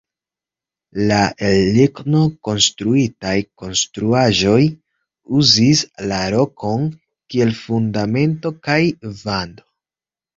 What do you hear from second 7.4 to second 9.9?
fundamento kaj vando.